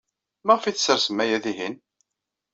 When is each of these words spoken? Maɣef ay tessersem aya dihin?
Maɣef 0.45 0.63
ay 0.65 0.75
tessersem 0.75 1.17
aya 1.23 1.37
dihin? 1.43 1.75